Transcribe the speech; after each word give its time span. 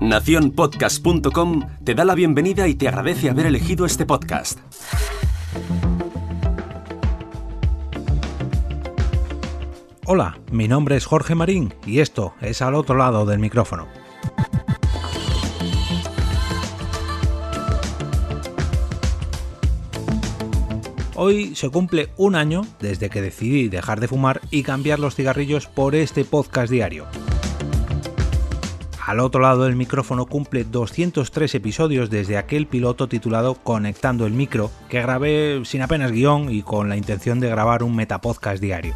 Naciónpodcast.com 0.00 1.62
te 1.84 1.94
da 1.94 2.04
la 2.04 2.14
bienvenida 2.14 2.68
y 2.68 2.74
te 2.74 2.88
agradece 2.88 3.30
haber 3.30 3.46
elegido 3.46 3.86
este 3.86 4.04
podcast. 4.04 4.58
Hola, 10.06 10.38
mi 10.52 10.68
nombre 10.68 10.96
es 10.96 11.06
Jorge 11.06 11.34
Marín 11.34 11.72
y 11.86 12.00
esto 12.00 12.34
es 12.42 12.60
al 12.60 12.74
otro 12.74 12.96
lado 12.96 13.24
del 13.24 13.38
micrófono. 13.38 13.86
Hoy 21.14 21.54
se 21.54 21.70
cumple 21.70 22.10
un 22.18 22.34
año 22.34 22.66
desde 22.80 23.08
que 23.08 23.22
decidí 23.22 23.68
dejar 23.68 24.00
de 24.00 24.08
fumar 24.08 24.42
y 24.50 24.62
cambiar 24.62 24.98
los 24.98 25.14
cigarrillos 25.14 25.66
por 25.68 25.94
este 25.94 26.24
podcast 26.26 26.70
diario. 26.70 27.06
Al 29.06 29.20
otro 29.20 29.42
lado 29.42 29.64
del 29.64 29.76
micrófono 29.76 30.24
cumple 30.24 30.64
203 30.64 31.54
episodios 31.54 32.08
desde 32.08 32.38
aquel 32.38 32.66
piloto 32.66 33.06
titulado 33.06 33.54
Conectando 33.54 34.24
el 34.24 34.32
micro, 34.32 34.70
que 34.88 35.02
grabé 35.02 35.60
sin 35.66 35.82
apenas 35.82 36.10
guion 36.10 36.50
y 36.50 36.62
con 36.62 36.88
la 36.88 36.96
intención 36.96 37.38
de 37.38 37.50
grabar 37.50 37.82
un 37.82 37.94
metapodcast 37.94 38.62
diario. 38.62 38.94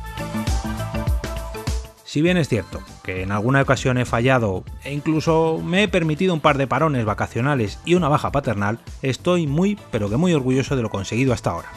Si 2.04 2.22
bien 2.22 2.38
es 2.38 2.48
cierto 2.48 2.80
que 3.04 3.22
en 3.22 3.32
alguna 3.32 3.60
ocasión 3.60 3.98
he 3.98 4.06
fallado 4.06 4.64
e 4.82 4.94
incluso 4.94 5.60
me 5.62 5.82
he 5.82 5.88
permitido 5.88 6.32
un 6.32 6.40
par 6.40 6.56
de 6.56 6.66
parones 6.66 7.04
vacacionales 7.04 7.78
y 7.84 7.94
una 7.94 8.08
baja 8.08 8.32
paternal, 8.32 8.78
estoy 9.02 9.46
muy 9.46 9.78
pero 9.90 10.08
que 10.08 10.16
muy 10.16 10.32
orgulloso 10.32 10.74
de 10.74 10.82
lo 10.82 10.88
conseguido 10.88 11.34
hasta 11.34 11.50
ahora 11.50 11.68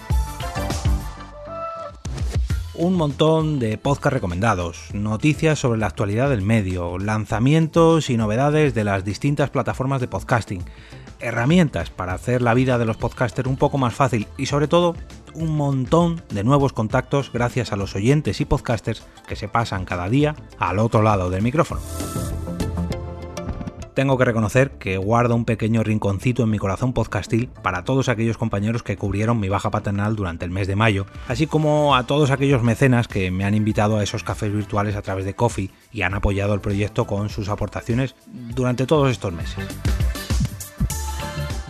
un 2.82 2.96
montón 2.96 3.60
de 3.60 3.78
podcast 3.78 4.12
recomendados, 4.12 4.90
noticias 4.94 5.60
sobre 5.60 5.80
la 5.80 5.86
actualidad 5.86 6.32
del 6.32 6.42
medio, 6.42 6.98
lanzamientos 6.98 8.10
y 8.10 8.18
novedades 8.18 8.74
de 8.74 8.84
las 8.84 9.06
distintas 9.06 9.52
plataformas 9.52 10.02
de 10.02 10.08
podcasting, 10.08 10.64
herramientas 11.20 11.92
para 11.92 12.14
hacer 12.14 12.42
la 12.42 12.56
vida 12.56 12.80
de 12.80 12.86
los 12.86 12.98
podcasters 12.98 13.48
un 13.48 13.58
poco 13.58 13.78
más 13.78 13.94
fácil 13.94 14.26
y 14.36 14.48
sobre 14.48 14.68
todo 14.68 14.96
un 15.36 15.56
montón 15.56 16.24
de 16.32 16.44
nuevos 16.44 16.74
contactos 16.74 17.32
gracias 17.32 17.72
a 17.72 17.76
los 17.76 17.96
oyentes 17.96 18.42
y 18.42 18.46
podcasters 18.46 19.06
que 19.28 19.36
se 19.36 19.48
pasan 19.48 19.86
cada 19.86 20.10
día 20.10 20.36
al 20.58 20.80
otro 20.80 21.04
lado 21.04 21.30
del 21.30 21.44
micrófono 21.44 21.82
tengo 24.02 24.18
que 24.18 24.26
reconocer 24.26 24.72
que 24.80 24.98
guardo 24.98 25.36
un 25.36 25.46
pequeño 25.46 25.84
rinconcito 25.84 26.42
en 26.42 26.50
mi 26.50 26.58
corazón 26.58 26.92
podcastil 26.92 27.50
para 27.62 27.84
todos 27.84 28.10
aquellos 28.10 28.36
compañeros 28.36 28.82
que 28.82 28.98
cubrieron 28.98 29.40
mi 29.40 29.48
baja 29.48 29.70
paternal 29.70 30.16
durante 30.16 30.44
el 30.44 30.50
mes 30.50 30.68
de 30.68 30.76
mayo, 30.76 31.06
así 31.28 31.46
como 31.46 31.96
a 31.96 32.08
todos 32.08 32.32
aquellos 32.32 32.64
mecenas 32.64 33.08
que 33.08 33.30
me 33.30 33.46
han 33.46 33.54
invitado 33.54 33.98
a 33.98 34.04
esos 34.04 34.24
cafés 34.24 34.52
virtuales 34.52 34.96
a 34.96 35.04
través 35.04 35.24
de 35.24 35.36
Coffee 35.36 35.70
y 35.92 36.02
han 36.02 36.16
apoyado 36.16 36.56
el 36.56 36.62
proyecto 36.62 37.06
con 37.06 37.30
sus 37.30 37.48
aportaciones 37.48 38.16
durante 38.26 38.88
todos 38.88 39.12
estos 39.12 39.34
meses. 39.34 39.68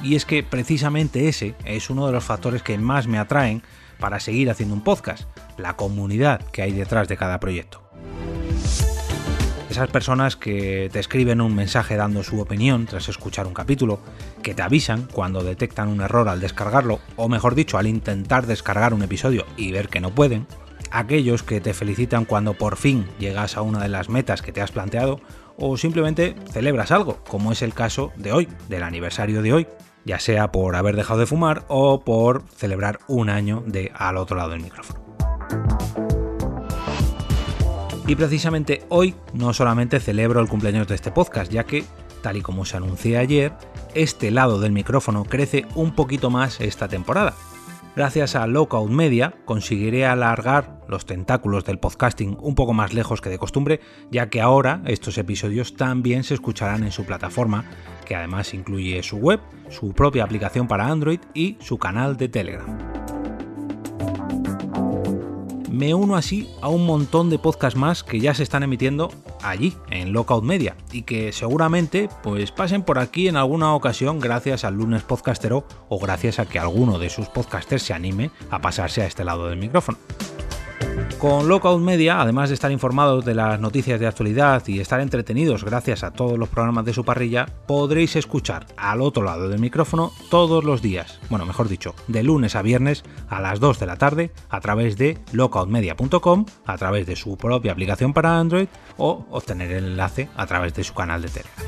Y 0.01 0.15
es 0.15 0.23
que 0.23 0.41
precisamente 0.41 1.27
ese 1.27 1.55
es 1.65 1.89
uno 1.89 2.07
de 2.07 2.13
los 2.13 2.23
factores 2.23 2.63
que 2.63 2.77
más 2.77 3.07
me 3.07 3.17
atraen 3.17 3.61
para 3.99 4.21
seguir 4.21 4.49
haciendo 4.49 4.73
un 4.73 4.85
podcast, 4.85 5.25
la 5.57 5.75
comunidad 5.75 6.39
que 6.53 6.61
hay 6.61 6.71
detrás 6.71 7.09
de 7.09 7.17
cada 7.17 7.41
proyecto. 7.41 7.90
Esas 9.71 9.89
personas 9.89 10.35
que 10.35 10.89
te 10.91 10.99
escriben 10.99 11.39
un 11.39 11.55
mensaje 11.55 11.95
dando 11.95 12.23
su 12.23 12.41
opinión 12.41 12.87
tras 12.87 13.07
escuchar 13.07 13.47
un 13.47 13.53
capítulo, 13.53 14.01
que 14.43 14.53
te 14.53 14.63
avisan 14.63 15.07
cuando 15.13 15.45
detectan 15.45 15.87
un 15.87 16.01
error 16.01 16.27
al 16.27 16.41
descargarlo, 16.41 16.99
o 17.15 17.29
mejor 17.29 17.55
dicho, 17.55 17.77
al 17.77 17.87
intentar 17.87 18.47
descargar 18.47 18.93
un 18.93 19.01
episodio 19.01 19.45
y 19.55 19.71
ver 19.71 19.87
que 19.87 20.01
no 20.01 20.13
pueden, 20.13 20.45
aquellos 20.91 21.43
que 21.43 21.61
te 21.61 21.73
felicitan 21.73 22.25
cuando 22.25 22.53
por 22.53 22.75
fin 22.75 23.07
llegas 23.17 23.55
a 23.55 23.61
una 23.61 23.79
de 23.79 23.87
las 23.87 24.09
metas 24.09 24.41
que 24.41 24.51
te 24.51 24.59
has 24.59 24.73
planteado, 24.73 25.21
o 25.55 25.77
simplemente 25.77 26.35
celebras 26.51 26.91
algo, 26.91 27.23
como 27.23 27.53
es 27.53 27.61
el 27.61 27.73
caso 27.73 28.11
de 28.17 28.33
hoy, 28.33 28.49
del 28.67 28.83
aniversario 28.83 29.41
de 29.41 29.53
hoy, 29.53 29.67
ya 30.03 30.19
sea 30.19 30.51
por 30.51 30.75
haber 30.75 30.97
dejado 30.97 31.21
de 31.21 31.27
fumar 31.27 31.63
o 31.69 32.01
por 32.01 32.43
celebrar 32.57 32.99
un 33.07 33.29
año 33.29 33.63
de 33.65 33.89
al 33.95 34.17
otro 34.17 34.35
lado 34.35 34.49
del 34.49 34.63
micrófono. 34.63 34.99
Y 38.11 38.15
precisamente 38.17 38.83
hoy 38.89 39.15
no 39.33 39.53
solamente 39.53 40.01
celebro 40.01 40.41
el 40.41 40.49
cumpleaños 40.49 40.85
de 40.85 40.95
este 40.95 41.11
podcast, 41.11 41.49
ya 41.49 41.63
que, 41.63 41.85
tal 42.21 42.35
y 42.35 42.41
como 42.41 42.65
se 42.65 42.75
anuncié 42.75 43.17
ayer, 43.17 43.53
este 43.95 44.31
lado 44.31 44.59
del 44.59 44.73
micrófono 44.73 45.23
crece 45.23 45.65
un 45.75 45.95
poquito 45.95 46.29
más 46.29 46.59
esta 46.59 46.89
temporada. 46.89 47.33
Gracias 47.95 48.35
a 48.35 48.47
Lockout 48.47 48.91
Media 48.91 49.33
conseguiré 49.45 50.05
alargar 50.05 50.81
los 50.89 51.05
tentáculos 51.05 51.63
del 51.63 51.79
podcasting 51.79 52.35
un 52.41 52.53
poco 52.53 52.73
más 52.73 52.93
lejos 52.93 53.21
que 53.21 53.29
de 53.29 53.37
costumbre, 53.37 53.79
ya 54.11 54.29
que 54.29 54.41
ahora 54.41 54.81
estos 54.87 55.17
episodios 55.17 55.77
también 55.77 56.25
se 56.25 56.33
escucharán 56.33 56.83
en 56.83 56.91
su 56.91 57.05
plataforma, 57.05 57.63
que 58.05 58.17
además 58.17 58.53
incluye 58.53 59.01
su 59.03 59.19
web, 59.19 59.39
su 59.69 59.93
propia 59.93 60.25
aplicación 60.25 60.67
para 60.67 60.87
Android 60.87 61.21
y 61.33 61.55
su 61.61 61.77
canal 61.77 62.17
de 62.17 62.27
Telegram 62.27 63.00
me 65.71 65.93
uno 65.93 66.15
así 66.15 66.49
a 66.61 66.67
un 66.67 66.85
montón 66.85 67.29
de 67.29 67.39
podcasts 67.39 67.79
más 67.79 68.03
que 68.03 68.19
ya 68.19 68.33
se 68.33 68.43
están 68.43 68.63
emitiendo 68.63 69.09
allí, 69.41 69.75
en 69.89 70.11
Lockout 70.11 70.43
Media, 70.43 70.75
y 70.91 71.03
que 71.03 71.31
seguramente 71.31 72.09
pues 72.21 72.51
pasen 72.51 72.83
por 72.83 72.99
aquí 72.99 73.27
en 73.27 73.37
alguna 73.37 73.73
ocasión 73.73 74.19
gracias 74.19 74.65
al 74.65 74.75
lunes 74.75 75.03
podcastero 75.03 75.65
o 75.87 75.97
gracias 75.97 76.39
a 76.39 76.45
que 76.45 76.59
alguno 76.59 76.99
de 76.99 77.09
sus 77.09 77.29
podcasters 77.29 77.83
se 77.83 77.93
anime 77.93 78.31
a 78.49 78.59
pasarse 78.59 79.01
a 79.01 79.07
este 79.07 79.23
lado 79.23 79.47
del 79.47 79.59
micrófono. 79.59 79.97
Con 81.21 81.47
Lockout 81.47 81.79
Media, 81.79 82.19
además 82.19 82.49
de 82.49 82.55
estar 82.55 82.71
informados 82.71 83.23
de 83.23 83.35
las 83.35 83.59
noticias 83.59 83.99
de 83.99 84.07
actualidad 84.07 84.63
y 84.65 84.79
estar 84.79 84.99
entretenidos 84.99 85.63
gracias 85.63 86.03
a 86.03 86.09
todos 86.09 86.35
los 86.35 86.49
programas 86.49 86.83
de 86.83 86.95
su 86.95 87.05
parrilla, 87.05 87.45
podréis 87.67 88.15
escuchar 88.15 88.65
al 88.75 89.01
otro 89.01 89.21
lado 89.21 89.47
del 89.47 89.59
micrófono 89.59 90.11
todos 90.31 90.63
los 90.63 90.81
días, 90.81 91.19
bueno, 91.29 91.45
mejor 91.45 91.67
dicho, 91.69 91.93
de 92.07 92.23
lunes 92.23 92.55
a 92.55 92.63
viernes 92.63 93.03
a 93.29 93.39
las 93.39 93.59
2 93.59 93.79
de 93.79 93.85
la 93.85 93.97
tarde 93.97 94.31
a 94.49 94.61
través 94.61 94.97
de 94.97 95.19
lockoutmedia.com, 95.31 96.45
a 96.65 96.77
través 96.79 97.05
de 97.05 97.15
su 97.15 97.37
propia 97.37 97.73
aplicación 97.73 98.13
para 98.13 98.39
Android 98.39 98.67
o 98.97 99.27
obtener 99.29 99.71
el 99.73 99.85
enlace 99.89 100.27
a 100.35 100.47
través 100.47 100.73
de 100.73 100.83
su 100.83 100.95
canal 100.95 101.21
de 101.21 101.29
Telegram. 101.29 101.65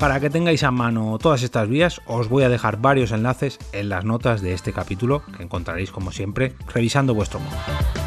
Para 0.00 0.18
que 0.18 0.30
tengáis 0.30 0.64
a 0.64 0.72
mano 0.72 1.16
todas 1.18 1.44
estas 1.44 1.68
vías, 1.68 2.00
os 2.06 2.28
voy 2.28 2.42
a 2.42 2.48
dejar 2.48 2.78
varios 2.78 3.12
enlaces 3.12 3.60
en 3.70 3.88
las 3.88 4.04
notas 4.04 4.42
de 4.42 4.52
este 4.52 4.72
capítulo 4.72 5.22
que 5.36 5.44
encontraréis 5.44 5.92
como 5.92 6.10
siempre 6.10 6.54
revisando 6.66 7.14
vuestro 7.14 7.38
móvil. 7.38 8.03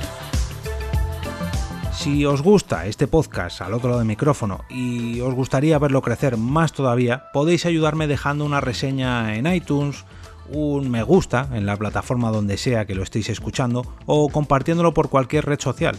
Si 1.98 2.24
os 2.26 2.44
gusta 2.44 2.86
este 2.86 3.08
podcast 3.08 3.60
al 3.60 3.74
otro 3.74 3.90
lado 3.90 4.00
del 4.00 4.08
micrófono 4.08 4.64
y 4.70 5.20
os 5.20 5.34
gustaría 5.34 5.80
verlo 5.80 6.04
crecer 6.04 6.38
más 6.38 6.72
todavía, 6.72 7.24
podéis 7.34 7.66
ayudarme 7.66 8.06
dejando 8.06 8.46
una 8.46 8.62
reseña 8.62 9.36
en 9.36 9.48
iTunes, 9.48 10.06
un 10.48 10.92
me 10.92 11.02
gusta 11.02 11.50
en 11.54 11.66
la 11.66 11.76
plataforma 11.76 12.30
donde 12.30 12.58
sea 12.58 12.86
que 12.86 12.94
lo 12.94 13.02
estéis 13.02 13.30
escuchando 13.30 13.82
o 14.06 14.30
compartiéndolo 14.30 14.94
por 14.94 15.10
cualquier 15.10 15.46
red 15.46 15.60
social. 15.60 15.98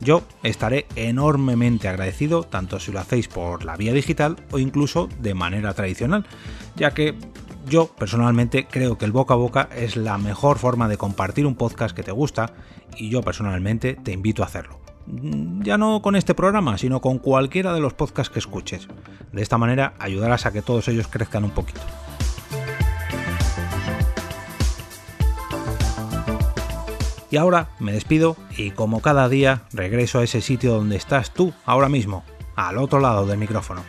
Yo 0.00 0.22
estaré 0.42 0.86
enormemente 0.96 1.88
agradecido 1.88 2.44
tanto 2.44 2.80
si 2.80 2.90
lo 2.90 3.00
hacéis 3.00 3.28
por 3.28 3.66
la 3.66 3.76
vía 3.76 3.92
digital 3.92 4.36
o 4.50 4.58
incluso 4.58 5.10
de 5.20 5.34
manera 5.34 5.74
tradicional, 5.74 6.24
ya 6.74 6.92
que 6.92 7.18
yo 7.68 7.88
personalmente 7.88 8.66
creo 8.66 8.96
que 8.96 9.04
el 9.04 9.12
boca 9.12 9.34
a 9.34 9.36
boca 9.36 9.68
es 9.76 9.96
la 9.96 10.16
mejor 10.16 10.58
forma 10.58 10.88
de 10.88 10.96
compartir 10.96 11.44
un 11.44 11.54
podcast 11.54 11.94
que 11.94 12.02
te 12.02 12.12
gusta 12.12 12.54
y 12.96 13.10
yo 13.10 13.20
personalmente 13.20 13.94
te 13.94 14.12
invito 14.12 14.42
a 14.42 14.46
hacerlo 14.46 14.83
ya 15.06 15.78
no 15.78 16.02
con 16.02 16.16
este 16.16 16.34
programa, 16.34 16.78
sino 16.78 17.00
con 17.00 17.18
cualquiera 17.18 17.72
de 17.72 17.80
los 17.80 17.94
podcasts 17.94 18.32
que 18.32 18.38
escuches. 18.38 18.88
De 19.32 19.42
esta 19.42 19.58
manera 19.58 19.94
ayudarás 19.98 20.46
a 20.46 20.52
que 20.52 20.62
todos 20.62 20.88
ellos 20.88 21.08
crezcan 21.08 21.44
un 21.44 21.50
poquito. 21.50 21.80
Y 27.30 27.36
ahora 27.36 27.70
me 27.80 27.92
despido 27.92 28.36
y 28.56 28.70
como 28.70 29.00
cada 29.00 29.28
día 29.28 29.62
regreso 29.72 30.20
a 30.20 30.24
ese 30.24 30.40
sitio 30.40 30.74
donde 30.74 30.96
estás 30.96 31.32
tú 31.32 31.52
ahora 31.64 31.88
mismo, 31.88 32.22
al 32.54 32.78
otro 32.78 33.00
lado 33.00 33.26
del 33.26 33.38
micrófono. 33.38 33.82